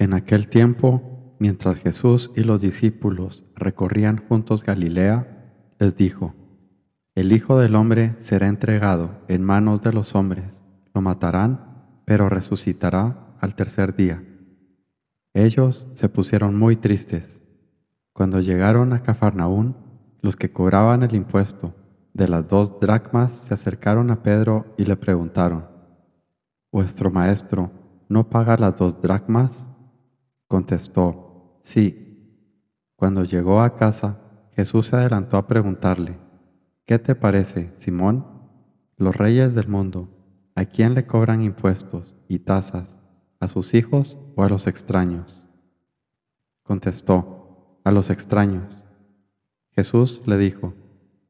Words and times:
En 0.00 0.14
aquel 0.14 0.48
tiempo, 0.48 1.36
mientras 1.38 1.76
Jesús 1.76 2.30
y 2.34 2.42
los 2.42 2.62
discípulos 2.62 3.44
recorrían 3.54 4.16
juntos 4.16 4.64
Galilea, 4.64 5.74
les 5.78 5.94
dijo, 5.94 6.34
El 7.14 7.32
Hijo 7.32 7.58
del 7.58 7.74
Hombre 7.74 8.14
será 8.16 8.48
entregado 8.48 9.20
en 9.28 9.44
manos 9.44 9.82
de 9.82 9.92
los 9.92 10.14
hombres, 10.14 10.64
lo 10.94 11.02
matarán, 11.02 12.00
pero 12.06 12.30
resucitará 12.30 13.36
al 13.40 13.54
tercer 13.54 13.94
día. 13.94 14.24
Ellos 15.34 15.86
se 15.92 16.08
pusieron 16.08 16.58
muy 16.58 16.76
tristes. 16.76 17.42
Cuando 18.14 18.40
llegaron 18.40 18.94
a 18.94 19.02
Cafarnaún, 19.02 19.76
los 20.22 20.34
que 20.34 20.50
cobraban 20.50 21.02
el 21.02 21.14
impuesto 21.14 21.74
de 22.14 22.26
las 22.26 22.48
dos 22.48 22.80
dracmas 22.80 23.36
se 23.36 23.52
acercaron 23.52 24.10
a 24.10 24.22
Pedro 24.22 24.74
y 24.78 24.86
le 24.86 24.96
preguntaron, 24.96 25.66
¿Vuestro 26.72 27.10
maestro 27.10 27.70
no 28.08 28.30
paga 28.30 28.56
las 28.56 28.76
dos 28.76 29.02
dracmas? 29.02 29.68
Contestó, 30.50 31.60
sí. 31.62 32.42
Cuando 32.96 33.22
llegó 33.22 33.60
a 33.60 33.76
casa, 33.76 34.18
Jesús 34.50 34.86
se 34.86 34.96
adelantó 34.96 35.36
a 35.36 35.46
preguntarle, 35.46 36.18
¿qué 36.86 36.98
te 36.98 37.14
parece, 37.14 37.70
Simón? 37.76 38.26
Los 38.96 39.14
reyes 39.14 39.54
del 39.54 39.68
mundo, 39.68 40.08
¿a 40.56 40.64
quién 40.64 40.94
le 40.94 41.06
cobran 41.06 41.40
impuestos 41.40 42.16
y 42.26 42.40
tasas? 42.40 42.98
¿A 43.38 43.46
sus 43.46 43.74
hijos 43.74 44.18
o 44.34 44.42
a 44.42 44.48
los 44.48 44.66
extraños? 44.66 45.46
Contestó, 46.64 47.78
a 47.84 47.92
los 47.92 48.10
extraños. 48.10 48.84
Jesús 49.70 50.20
le 50.26 50.36
dijo, 50.36 50.74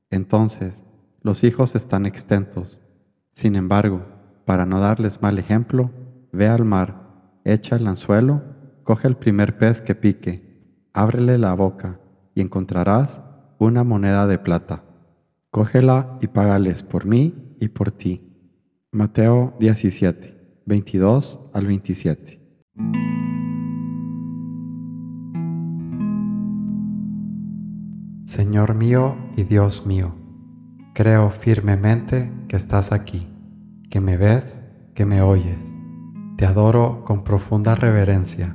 entonces 0.08 0.86
los 1.20 1.44
hijos 1.44 1.74
están 1.74 2.06
extentos. 2.06 2.80
Sin 3.32 3.54
embargo, 3.54 4.02
para 4.46 4.64
no 4.64 4.80
darles 4.80 5.20
mal 5.20 5.38
ejemplo, 5.38 5.90
ve 6.32 6.48
al 6.48 6.64
mar, 6.64 7.36
echa 7.44 7.76
el 7.76 7.86
anzuelo, 7.86 8.58
coge 8.84 9.08
el 9.08 9.16
primer 9.16 9.58
pez 9.58 9.80
que 9.80 9.94
pique, 9.94 10.88
ábrele 10.92 11.38
la 11.38 11.54
boca 11.54 12.00
y 12.34 12.40
encontrarás 12.40 13.22
una 13.58 13.84
moneda 13.84 14.26
de 14.26 14.38
plata. 14.38 14.84
Cógela 15.50 16.18
y 16.20 16.28
págales 16.28 16.82
por 16.82 17.06
mí 17.06 17.56
y 17.60 17.68
por 17.68 17.90
ti. 17.90 18.30
Mateo 18.92 19.54
17, 19.58 20.62
22 20.66 21.50
al 21.52 21.66
27. 21.66 22.40
Señor 28.24 28.74
mío 28.74 29.16
y 29.36 29.42
Dios 29.42 29.86
mío, 29.86 30.12
creo 30.94 31.30
firmemente 31.30 32.30
que 32.46 32.56
estás 32.56 32.92
aquí, 32.92 33.26
que 33.90 34.00
me 34.00 34.16
ves, 34.16 34.62
que 34.94 35.04
me 35.04 35.20
oyes. 35.20 35.74
Te 36.36 36.46
adoro 36.46 37.04
con 37.04 37.24
profunda 37.24 37.74
reverencia. 37.74 38.54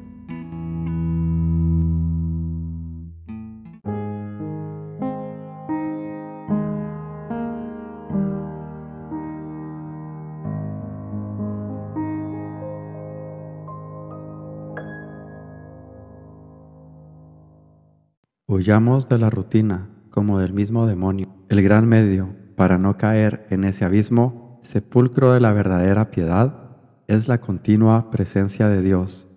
Huyamos 18.51 19.07
de 19.07 19.17
la 19.17 19.29
rutina 19.29 19.87
como 20.09 20.37
del 20.37 20.51
mismo 20.51 20.85
demonio. 20.85 21.33
El 21.47 21.61
gran 21.61 21.87
medio 21.87 22.35
para 22.57 22.77
no 22.77 22.97
caer 22.97 23.47
en 23.49 23.63
ese 23.63 23.85
abismo, 23.85 24.59
sepulcro 24.61 25.31
de 25.31 25.39
la 25.39 25.53
verdadera 25.53 26.11
piedad, 26.11 26.75
es 27.07 27.29
la 27.29 27.39
continua 27.39 28.11
presencia 28.11 28.67
de 28.67 28.81
Dios. 28.81 29.29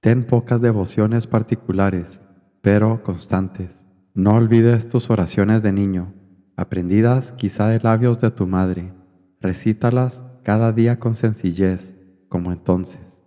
Ten 0.00 0.24
pocas 0.24 0.62
devociones 0.62 1.26
particulares, 1.26 2.22
pero 2.62 3.02
constantes. 3.02 3.86
No 4.14 4.36
olvides 4.36 4.88
tus 4.88 5.10
oraciones 5.10 5.62
de 5.62 5.72
niño, 5.72 6.14
aprendidas 6.56 7.32
quizá 7.32 7.68
de 7.68 7.80
labios 7.80 8.18
de 8.18 8.30
tu 8.30 8.46
madre. 8.46 8.94
Recítalas 9.42 10.24
cada 10.42 10.72
día 10.72 10.98
con 10.98 11.16
sencillez, 11.16 11.98
como 12.30 12.50
entonces. 12.50 13.22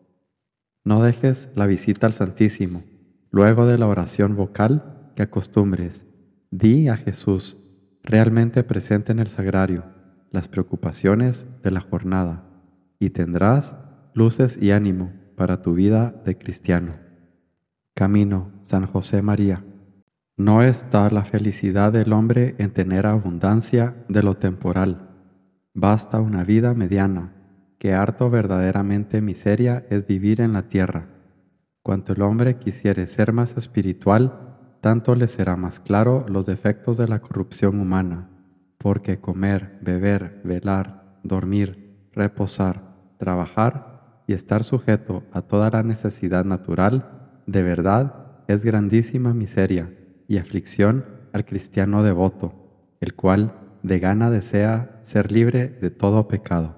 No 0.84 1.04
dejes 1.04 1.52
la 1.54 1.68
visita 1.68 2.08
al 2.08 2.14
Santísimo. 2.14 2.82
Luego 3.30 3.68
de 3.68 3.78
la 3.78 3.86
oración 3.86 4.36
vocal, 4.36 4.98
que 5.22 5.26
acostumbres, 5.26 6.08
di 6.50 6.88
a 6.88 6.98
Jesús, 6.98 7.60
realmente 8.02 8.64
presente 8.64 9.12
en 9.12 9.20
el 9.20 9.28
sagrario, 9.28 9.84
las 10.32 10.48
preocupaciones 10.48 11.48
de 11.62 11.70
la 11.70 11.82
jornada, 11.82 12.44
y 12.98 13.12
tendrás 13.12 13.76
luces 14.16 14.58
y 14.60 14.72
ánimo 14.72 15.14
para 15.36 15.62
tu 15.62 15.76
vida 15.76 16.20
de 16.26 16.40
cristiano. 16.40 16.96
Camino, 17.94 18.52
San 18.64 18.88
José 18.88 19.22
María. 19.22 19.64
No 20.38 20.64
está 20.64 21.08
la 21.12 21.24
felicidad 21.24 21.94
del 21.94 22.14
hombre 22.14 22.56
en 22.58 22.72
tener 22.72 23.06
abundancia 23.06 23.94
de 24.10 24.24
lo 24.24 24.38
temporal. 24.38 25.08
Basta 25.76 26.20
una 26.20 26.44
vida 26.44 26.74
mediana, 26.74 27.36
que 27.78 27.94
harto 27.94 28.32
verdaderamente 28.32 29.22
miseria 29.22 29.86
es 29.92 30.08
vivir 30.08 30.42
en 30.42 30.54
la 30.54 30.64
tierra. 30.64 31.10
Cuanto 31.84 32.14
el 32.14 32.24
hombre 32.24 32.58
quisiere 32.58 33.06
ser 33.06 33.34
más 33.34 33.56
espiritual, 33.56 34.51
tanto 34.82 35.14
le 35.14 35.28
será 35.28 35.56
más 35.56 35.80
claro 35.80 36.26
los 36.28 36.48
defectos 36.48 36.98
de 36.98 37.08
la 37.08 37.22
corrupción 37.22 37.80
humana, 37.80 38.30
porque 38.80 39.20
comer, 39.20 39.78
beber, 39.82 40.42
velar, 40.44 41.20
dormir, 41.24 42.10
reposar, 42.12 42.96
trabajar 43.18 44.24
y 44.26 44.34
estar 44.34 44.64
sujeto 44.64 45.24
a 45.32 45.44
toda 45.44 45.70
la 45.70 45.84
necesidad 45.84 46.46
natural, 46.46 47.42
de 47.46 47.62
verdad 47.62 48.44
es 48.48 48.66
grandísima 48.66 49.36
miseria 49.36 49.94
y 50.28 50.40
aflicción 50.40 51.06
al 51.32 51.46
cristiano 51.46 52.02
devoto, 52.02 52.96
el 53.02 53.14
cual 53.14 53.54
de 53.84 54.00
gana 54.00 54.32
desea 54.32 55.00
ser 55.04 55.32
libre 55.32 55.68
de 55.68 55.92
todo 55.92 56.28
pecado. 56.28 56.76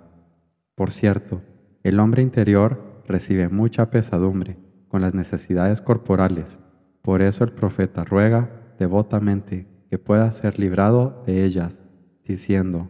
Por 0.76 0.92
cierto, 0.92 1.42
el 1.84 2.00
hombre 2.02 2.22
interior 2.22 3.02
recibe 3.08 3.48
mucha 3.48 3.90
pesadumbre 3.90 4.58
con 4.90 5.02
las 5.02 5.14
necesidades 5.14 5.82
corporales 5.82 6.60
por 7.04 7.22
eso 7.22 7.44
el 7.44 7.52
profeta 7.52 8.06
ruega 8.06 8.50
devotamente 8.80 9.68
que 9.90 10.00
pueda 10.00 10.32
ser 10.32 10.58
librado 10.58 11.22
de 11.28 11.44
ellas, 11.44 11.84
diciendo, 12.26 12.90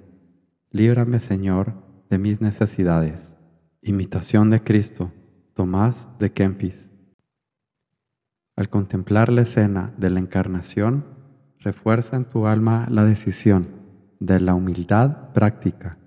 Líbrame 0.69 1.19
Señor 1.19 1.74
de 2.09 2.19
mis 2.19 2.40
necesidades. 2.40 3.35
Imitación 3.81 4.52
de 4.52 4.63
Cristo, 4.63 5.12
Tomás 5.53 6.09
de 6.19 6.31
Kempis. 6.31 6.91
Al 8.56 8.69
contemplar 8.69 9.31
la 9.31 9.41
escena 9.41 9.94
de 9.97 10.12
la 10.12 10.19
encarnación, 10.19 11.06
refuerza 11.59 12.16
en 12.16 12.25
tu 12.25 12.46
alma 12.46 12.85
la 12.90 13.03
decisión 13.06 13.68
de 14.19 14.40
la 14.40 14.53
humildad 14.53 15.34
práctica. 15.34 15.97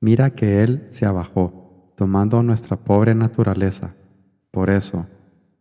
Mira 0.00 0.30
que 0.30 0.62
Él 0.62 0.86
se 0.90 1.06
abajó, 1.06 1.92
tomando 1.96 2.42
nuestra 2.42 2.76
pobre 2.76 3.14
naturaleza. 3.14 3.94
Por 4.50 4.68
eso, 4.68 5.06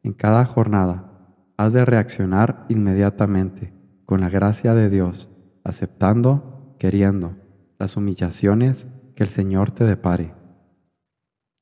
en 0.03 0.11
cada 0.11 0.43
jornada, 0.43 1.12
has 1.57 1.73
de 1.73 1.85
reaccionar 1.85 2.65
inmediatamente 2.69 3.73
con 4.05 4.21
la 4.21 4.29
gracia 4.29 4.73
de 4.73 4.89
Dios, 4.89 5.29
aceptando, 5.63 6.75
queriendo, 6.79 7.35
las 7.79 7.95
humillaciones 7.95 8.87
que 9.15 9.23
el 9.23 9.29
Señor 9.29 9.71
te 9.71 9.85
depare. 9.85 10.33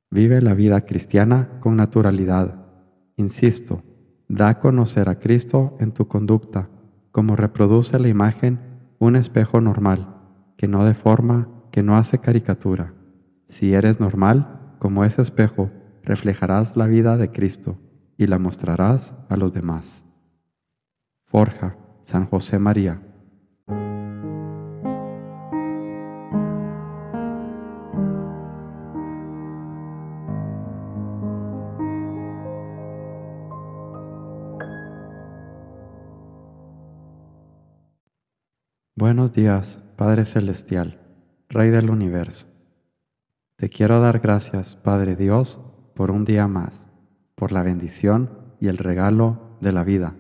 Vive 0.10 0.42
la 0.42 0.54
vida 0.54 0.82
cristiana 0.82 1.60
con 1.60 1.76
naturalidad. 1.76 2.66
Insisto, 3.16 3.84
da 4.28 4.50
a 4.50 4.60
conocer 4.60 5.10
a 5.10 5.20
Cristo 5.20 5.78
en 5.80 5.92
tu 5.92 6.08
conducta, 6.08 6.70
como 7.12 7.36
reproduce 7.36 8.00
la 8.00 8.08
imagen 8.08 8.60
un 9.00 9.16
espejo 9.16 9.62
normal, 9.62 10.16
que 10.58 10.68
no 10.68 10.86
deforma, 10.86 11.50
que 11.72 11.84
no 11.84 11.98
hace 11.98 12.20
caricatura. 12.20 12.94
Si 13.48 13.74
eres 13.74 14.00
normal, 14.00 14.76
como 14.80 15.04
ese 15.04 15.22
espejo, 15.22 15.70
reflejarás 16.04 16.78
la 16.78 16.88
vida 16.88 17.18
de 17.18 17.32
Cristo 17.32 17.78
y 18.22 18.28
la 18.28 18.38
mostrarás 18.38 19.16
a 19.30 19.36
los 19.36 19.52
demás. 19.52 20.06
Forja, 21.26 21.76
San 22.04 22.28
José 22.28 22.60
María. 22.60 23.02
Buenos 38.96 39.34
días, 39.34 39.82
Padre 39.96 40.26
Celestial, 40.26 41.02
Rey 41.50 41.72
del 41.72 41.90
Universo. 41.90 42.46
Te 43.56 43.70
quiero 43.70 44.00
dar 44.00 44.20
gracias, 44.20 44.76
Padre 44.76 45.16
Dios, 45.16 45.60
por 45.96 46.12
un 46.12 46.24
día 46.24 46.48
más, 46.48 46.91
por 47.42 47.52
la 47.52 47.64
bendición 47.64 48.30
y 48.60 48.68
el 48.68 48.78
regalo 48.78 49.58
de 49.62 49.72
la 49.72 49.84
vida. 49.84 50.14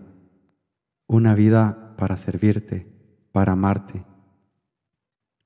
Una 1.06 1.35
vida 1.35 1.94
para 1.95 2.18
servirte, 2.18 2.91
para 3.31 3.51
amarte. 3.51 4.03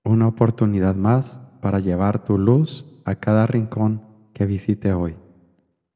Una 0.05 0.29
oportunidad 0.29 0.95
más 0.95 1.41
para 1.61 1.81
llevar 1.81 2.23
tu 2.23 2.37
luz 2.37 3.01
a 3.03 3.15
cada 3.15 3.45
rincón 3.45 4.03
que 4.33 4.45
visite 4.45 4.93
hoy. 4.93 5.17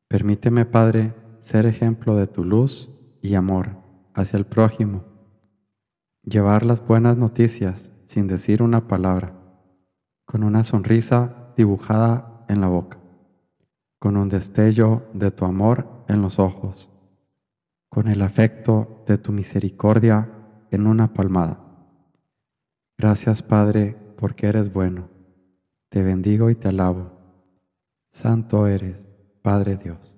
Permíteme, 0.09 0.65
Padre, 0.65 1.13
ser 1.39 1.65
ejemplo 1.65 2.17
de 2.17 2.27
tu 2.27 2.43
luz 2.43 2.91
y 3.21 3.35
amor 3.35 3.77
hacia 4.13 4.35
el 4.35 4.45
prójimo. 4.45 5.05
Llevar 6.23 6.65
las 6.65 6.85
buenas 6.85 7.15
noticias 7.15 7.93
sin 8.05 8.27
decir 8.27 8.61
una 8.61 8.89
palabra, 8.89 9.33
con 10.25 10.43
una 10.43 10.65
sonrisa 10.65 11.53
dibujada 11.55 12.43
en 12.49 12.59
la 12.59 12.67
boca, 12.67 12.98
con 13.99 14.15
un 14.15 14.29
destello 14.29 15.03
de 15.13 15.29
tu 15.29 15.45
amor 15.45 15.85
en 16.07 16.21
los 16.21 16.39
ojos, 16.39 16.89
con 17.89 18.07
el 18.07 18.21
afecto 18.21 19.03
de 19.05 19.17
tu 19.17 19.33
misericordia 19.33 20.29
en 20.71 20.87
una 20.87 21.13
palmada. 21.13 21.59
Gracias 22.97 23.41
Padre 23.41 23.95
porque 24.17 24.47
eres 24.47 24.71
bueno. 24.71 25.09
Te 25.89 26.01
bendigo 26.01 26.49
y 26.49 26.55
te 26.55 26.69
alabo. 26.69 27.11
Santo 28.11 28.67
eres, 28.67 29.11
Padre 29.41 29.77
Dios. 29.77 30.17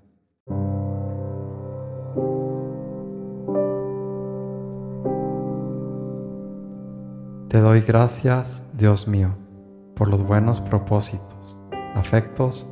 Te 7.48 7.60
doy 7.60 7.81
gracias, 7.81 8.69
Dios 8.78 9.07
mío, 9.07 9.36
por 9.95 10.07
los 10.07 10.24
buenos 10.24 10.62
propósitos, 10.62 11.60
afectos 11.95 12.72